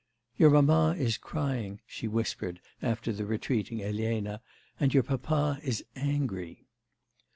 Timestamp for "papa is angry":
5.03-6.65